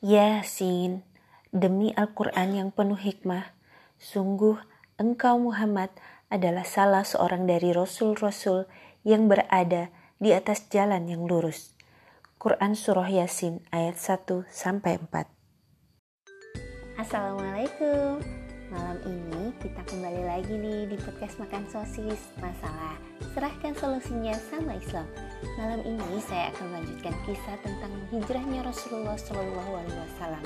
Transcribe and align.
Yasin, 0.00 1.04
demi 1.52 1.92
Al-Quran 1.92 2.56
yang 2.56 2.68
penuh 2.72 2.96
hikmah, 2.96 3.52
sungguh 4.00 4.56
engkau 4.96 5.36
Muhammad 5.36 5.92
adalah 6.32 6.64
salah 6.64 7.04
seorang 7.04 7.44
dari 7.44 7.68
Rasul-Rasul 7.76 8.64
yang 9.04 9.28
berada 9.28 9.92
di 10.16 10.32
atas 10.32 10.72
jalan 10.72 11.04
yang 11.04 11.28
lurus. 11.28 11.76
Quran 12.40 12.72
Surah 12.72 13.12
Yasin 13.12 13.60
ayat 13.68 14.00
1 14.00 14.48
sampai 14.48 14.96
4. 15.04 15.28
Assalamualaikum. 16.96 18.24
Malam 18.72 18.96
ini 19.04 19.52
kita 19.60 19.84
kembali 19.84 20.22
lagi 20.24 20.54
nih 20.56 20.88
di 20.88 20.96
podcast 20.96 21.36
Makan 21.36 21.68
Sosis. 21.68 22.32
Masalah 22.40 23.19
serahkan 23.30 23.72
solusinya 23.78 24.34
sama 24.50 24.74
Islam. 24.74 25.06
Malam 25.56 25.80
ini 25.86 26.18
saya 26.26 26.50
akan 26.52 26.64
melanjutkan 26.74 27.14
kisah 27.24 27.56
tentang 27.62 27.92
hijrahnya 28.10 28.60
Rasulullah 28.66 29.16
Shallallahu 29.16 29.72
Alaihi 29.78 29.98
Wasallam. 30.10 30.44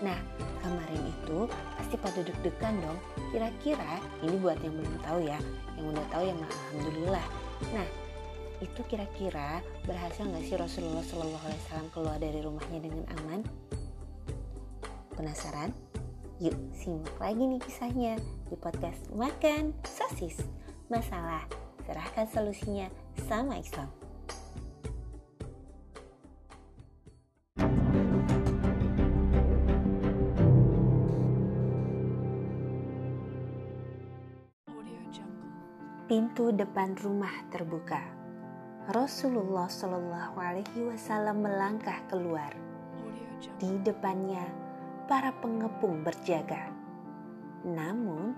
Nah, 0.00 0.18
kemarin 0.62 1.02
itu 1.10 1.48
pasti 1.76 1.96
pada 1.98 2.20
deg-degan 2.22 2.74
dong. 2.80 2.98
Kira-kira 3.34 3.98
ini 4.22 4.36
buat 4.38 4.58
yang 4.62 4.74
belum 4.78 4.96
tahu 5.02 5.18
ya, 5.26 5.38
yang 5.74 5.86
udah 5.90 6.06
tahu 6.12 6.22
ya 6.22 6.34
alhamdulillah. 6.38 7.26
Nah, 7.74 7.86
itu 8.62 8.80
kira-kira 8.86 9.60
berhasil 9.84 10.22
nggak 10.22 10.44
sih 10.46 10.56
Rasulullah 10.56 11.02
Shallallahu 11.02 11.44
Alaihi 11.50 11.62
Wasallam 11.66 11.88
keluar 11.90 12.16
dari 12.22 12.40
rumahnya 12.40 12.80
dengan 12.80 13.04
aman? 13.20 13.40
Penasaran? 15.18 15.70
Yuk 16.42 16.54
simak 16.74 17.14
lagi 17.22 17.42
nih 17.46 17.60
kisahnya 17.62 18.14
di 18.50 18.56
podcast 18.58 19.06
Makan 19.14 19.70
Sosis. 19.86 20.42
Masalah, 20.90 21.46
serahkan 21.84 22.26
solusinya 22.32 22.88
sama 23.28 23.60
Islam. 23.60 23.88
Pintu 36.04 36.52
depan 36.52 36.94
rumah 37.00 37.32
terbuka. 37.48 37.98
Rasulullah 38.92 39.66
Shallallahu 39.66 40.36
Alaihi 40.36 40.84
Wasallam 40.84 41.40
melangkah 41.40 41.96
keluar. 42.12 42.52
Di 43.56 43.80
depannya, 43.80 44.44
para 45.08 45.32
pengepung 45.40 46.04
berjaga. 46.04 46.68
Namun, 47.64 48.36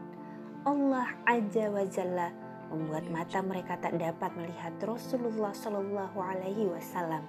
Allah 0.63 1.11
Azza 1.27 1.67
wa 1.67 1.85
Jalla 1.91 2.31
membuat 2.71 3.07
mata 3.09 3.43
mereka 3.43 3.79
tak 3.79 3.95
dapat 3.97 4.31
melihat 4.35 4.75
Rasulullah 4.83 5.55
Shallallahu 5.55 6.19
Alaihi 6.19 6.67
Wasallam. 6.67 7.23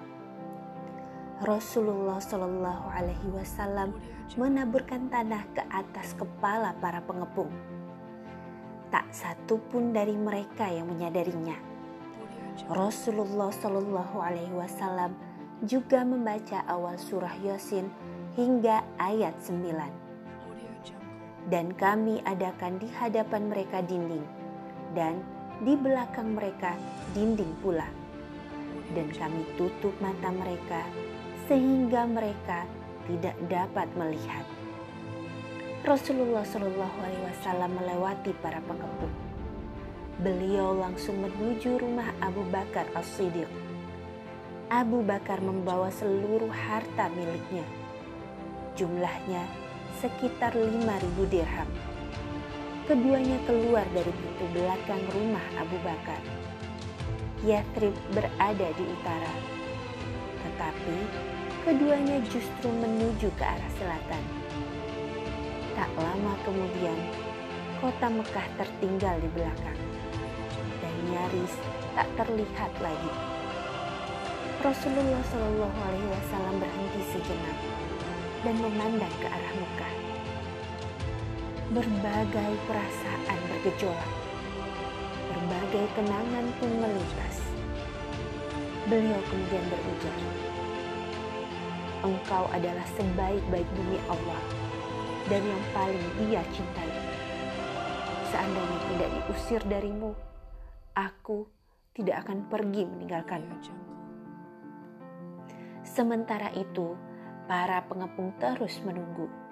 Rasulullah 1.38 2.18
Shallallahu 2.18 2.86
Alaihi 2.90 3.30
Wasallam 3.30 3.94
menaburkan 4.34 5.06
tanah 5.14 5.46
ke 5.54 5.62
atas 5.70 6.18
kepala 6.18 6.74
para 6.82 6.98
pengepung. 7.06 7.54
Tak 8.90 9.14
satu 9.14 9.62
pun 9.70 9.94
dari 9.94 10.18
mereka 10.18 10.66
yang 10.66 10.90
menyadarinya. 10.90 11.54
Rasulullah 12.74 13.54
Shallallahu 13.54 14.18
Alaihi 14.18 14.58
Wasallam 14.58 15.14
juga 15.62 16.02
membaca 16.02 16.66
awal 16.66 16.98
surah 16.98 17.38
Yasin 17.46 17.86
hingga 18.34 18.82
ayat 18.98 19.38
9. 19.46 19.62
Dan 21.48 21.72
kami 21.78 22.20
adakan 22.26 22.82
di 22.82 22.90
hadapan 22.98 23.48
mereka 23.48 23.80
dinding 23.86 24.26
dan 24.98 25.22
di 25.62 25.78
belakang 25.78 26.34
mereka 26.34 26.74
dinding 27.14 27.54
pula. 27.62 27.86
Dan 28.98 29.14
kami 29.14 29.46
tutup 29.54 29.94
mata 30.02 30.34
mereka 30.34 30.82
sehingga 31.46 32.10
mereka 32.10 32.66
tidak 33.06 33.38
dapat 33.46 33.86
melihat. 33.94 34.42
Rasulullah 35.86 36.42
Shallallahu 36.44 36.98
Alaihi 37.06 37.24
Wasallam 37.30 37.72
melewati 37.78 38.34
para 38.42 38.58
pengepung. 38.66 39.14
Beliau 40.18 40.74
langsung 40.74 41.22
menuju 41.22 41.78
rumah 41.78 42.10
Abu 42.26 42.42
Bakar 42.50 42.90
As-Siddiq. 42.98 43.48
Abu 44.68 45.06
Bakar 45.06 45.40
membawa 45.40 45.94
seluruh 45.94 46.50
harta 46.50 47.08
miliknya. 47.14 47.64
Jumlahnya 48.74 49.46
sekitar 50.02 50.58
5.000 50.58 51.32
dirham. 51.32 51.70
Keduanya 52.88 53.36
keluar 53.44 53.84
dari 53.92 54.08
pintu 54.16 54.48
belakang 54.56 55.04
rumah 55.12 55.44
Abu 55.60 55.76
Bakar. 55.84 56.24
Yathrib 57.44 57.92
berada 58.16 58.68
di 58.80 58.84
utara. 58.88 59.36
Tetapi 60.40 60.96
keduanya 61.68 62.24
justru 62.32 62.72
menuju 62.72 63.28
ke 63.36 63.44
arah 63.44 63.72
selatan. 63.76 64.24
Tak 65.76 65.92
lama 66.00 66.32
kemudian, 66.48 66.96
kota 67.84 68.08
Mekah 68.08 68.48
tertinggal 68.56 69.20
di 69.20 69.30
belakang 69.36 69.80
dan 70.80 70.96
nyaris 71.12 71.60
tak 71.92 72.08
terlihat 72.16 72.72
lagi. 72.80 73.14
Rasulullah 74.64 75.22
Shallallahu 75.28 75.80
Alaihi 75.92 76.08
Wasallam 76.08 76.56
berhenti 76.64 77.02
sejenak 77.12 77.58
dan 78.48 78.56
memandang 78.64 79.16
ke 79.20 79.28
arah 79.28 79.54
Mekah. 79.60 80.07
Berbagai 81.68 82.52
perasaan 82.64 83.40
bergejolak, 83.52 84.12
berbagai 85.28 85.86
kenangan 86.00 86.48
pun 86.64 86.72
melintas. 86.80 87.44
Beliau 88.88 89.20
kemudian 89.28 89.68
berujar, 89.68 90.16
Engkau 92.08 92.48
adalah 92.56 92.88
sebaik-baik 92.96 93.68
bumi 93.76 94.00
Allah 94.08 94.44
dan 95.28 95.44
yang 95.44 95.64
paling 95.76 96.08
dia 96.24 96.40
cintai. 96.56 96.88
Seandainya 98.32 98.80
tidak 98.88 99.10
diusir 99.12 99.62
darimu, 99.68 100.16
aku 100.96 101.52
tidak 101.92 102.24
akan 102.24 102.48
pergi 102.48 102.88
meninggalkanmu. 102.88 103.60
Sementara 105.84 106.48
itu, 106.56 106.96
para 107.44 107.84
pengepung 107.92 108.32
terus 108.40 108.80
menunggu. 108.88 109.47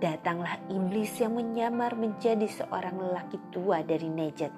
Datanglah 0.00 0.56
iblis 0.72 1.12
yang 1.20 1.36
menyamar 1.36 1.92
menjadi 1.92 2.48
seorang 2.48 2.96
lelaki 2.96 3.36
tua 3.52 3.84
dari 3.84 4.08
Nejet. 4.08 4.48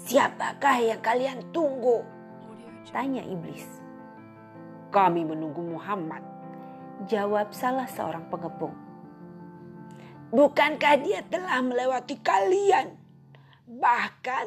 Siapakah 0.00 0.80
yang 0.80 1.04
kalian 1.04 1.52
tunggu? 1.52 2.00
Tanya 2.88 3.20
iblis. 3.20 3.68
Kami 4.88 5.28
menunggu 5.28 5.60
Muhammad. 5.60 6.24
Jawab 7.04 7.52
salah 7.52 7.84
seorang 7.84 8.32
pengepung. 8.32 8.72
Bukankah 10.32 11.04
dia 11.04 11.20
telah 11.28 11.60
melewati 11.60 12.16
kalian? 12.24 12.96
Bahkan 13.68 14.46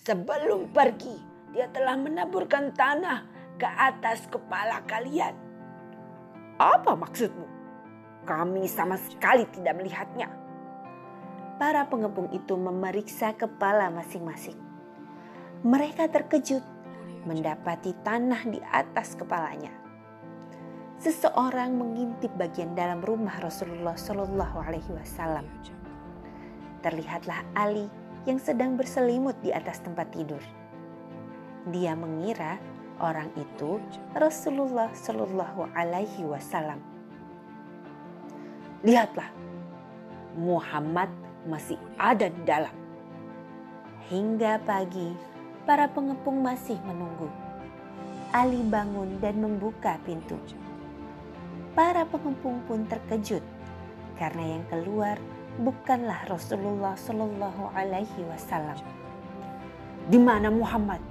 sebelum 0.00 0.72
pergi, 0.72 1.18
dia 1.52 1.68
telah 1.68 1.98
menaburkan 1.98 2.72
tanah 2.72 3.26
ke 3.60 3.66
atas 3.68 4.30
kepala 4.30 4.80
kalian. 4.86 5.34
Apa 6.56 6.94
maksudmu? 6.94 7.49
Kami 8.28 8.68
sama 8.68 9.00
sekali 9.00 9.48
tidak 9.48 9.80
melihatnya. 9.80 10.28
Para 11.60 11.84
pengepung 11.88 12.32
itu 12.32 12.56
memeriksa 12.56 13.36
kepala 13.36 13.92
masing-masing. 13.92 14.56
Mereka 15.60 16.08
terkejut 16.08 16.64
mendapati 17.28 17.92
tanah 18.00 18.48
di 18.48 18.60
atas 18.72 19.12
kepalanya. 19.12 19.72
Seseorang 21.00 21.76
mengintip 21.76 22.32
bagian 22.36 22.76
dalam 22.76 23.00
rumah 23.00 23.40
Rasulullah 23.40 23.96
Shallallahu 23.96 24.56
Alaihi 24.60 24.92
Wasallam. 24.92 25.48
Terlihatlah 26.80 27.44
Ali 27.56 27.88
yang 28.28 28.36
sedang 28.36 28.76
berselimut 28.76 29.36
di 29.40 29.52
atas 29.52 29.80
tempat 29.80 30.12
tidur. 30.12 30.40
Dia 31.72 31.96
mengira 31.96 32.60
orang 33.00 33.32
itu 33.36 33.80
Rasulullah 34.12 34.92
Shallallahu 34.92 35.72
Alaihi 35.72 36.24
Wasallam. 36.28 36.89
Lihatlah, 38.80 39.28
Muhammad 40.40 41.12
masih 41.44 41.76
ada 42.00 42.32
di 42.32 42.42
dalam. 42.48 42.72
Hingga 44.08 44.56
pagi, 44.64 45.12
para 45.68 45.84
pengepung 45.84 46.40
masih 46.40 46.80
menunggu. 46.88 47.28
Ali 48.32 48.64
bangun 48.64 49.20
dan 49.20 49.36
membuka 49.36 50.00
pintu. 50.08 50.40
Para 51.76 52.08
pengepung 52.08 52.64
pun 52.64 52.88
terkejut 52.88 53.44
karena 54.16 54.56
yang 54.56 54.64
keluar 54.72 55.20
bukanlah 55.60 56.24
Rasulullah 56.24 56.96
Shallallahu 56.96 57.76
Alaihi 57.76 58.24
Wasallam. 58.32 58.80
Di 60.08 60.16
mana 60.16 60.48
Muhammad? 60.48 61.04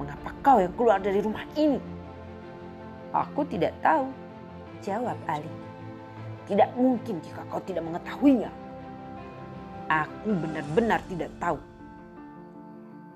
Mengapa 0.00 0.32
kau 0.40 0.64
yang 0.64 0.72
keluar 0.80 0.96
dari 0.96 1.20
rumah 1.20 1.44
ini? 1.60 1.76
Aku 3.12 3.44
tidak 3.44 3.76
tahu, 3.84 4.08
jawab 4.80 5.20
Ali. 5.28 5.71
Tidak 6.46 6.74
mungkin 6.74 7.22
jika 7.22 7.46
kau 7.46 7.62
tidak 7.62 7.86
mengetahuinya. 7.86 8.50
Aku 9.86 10.30
benar-benar 10.32 11.00
tidak 11.06 11.30
tahu. 11.38 11.58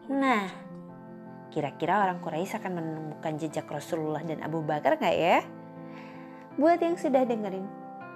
Nah, 0.06 0.46
kira-kira 1.50 2.04
orang 2.04 2.22
Quraisy 2.22 2.62
akan 2.62 2.72
menemukan 2.78 3.34
jejak 3.40 3.66
Rasulullah 3.66 4.22
dan 4.22 4.44
Abu 4.44 4.62
Bakar 4.62 5.00
nggak 5.00 5.16
ya? 5.16 5.40
Buat 6.56 6.78
yang 6.80 6.96
sudah 6.96 7.26
dengerin 7.26 7.66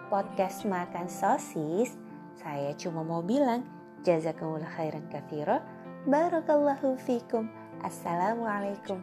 podcast 0.06 0.64
makan 0.64 1.10
sosis, 1.10 1.92
saya 2.38 2.72
cuma 2.78 3.02
mau 3.02 3.20
bilang 3.20 3.66
jazakumullah 4.06 4.70
khairan 4.78 5.04
kathiro, 5.12 5.60
barakallahu 6.08 6.96
fikum, 7.04 7.50
assalamualaikum 7.84 9.02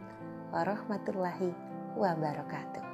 warahmatullahi 0.50 1.54
wabarakatuh. 1.94 2.87